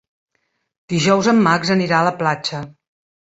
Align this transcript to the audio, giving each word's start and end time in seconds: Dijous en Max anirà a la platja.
Dijous 0.93 1.29
en 1.35 1.43
Max 1.49 1.73
anirà 1.75 1.99
a 2.01 2.07
la 2.09 2.15
platja. 2.25 2.63